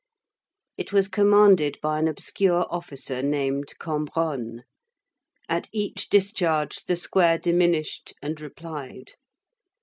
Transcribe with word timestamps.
It 0.77 0.91
was 0.91 1.07
commanded 1.07 1.77
by 1.79 1.99
an 1.99 2.07
obscure 2.07 2.65
officer 2.71 3.21
named 3.21 3.75
Cambronne. 3.79 4.63
At 5.47 5.69
each 5.71 6.09
discharge, 6.09 6.85
the 6.85 6.95
square 6.95 7.37
diminished 7.37 8.15
and 8.19 8.41
replied. 8.41 9.11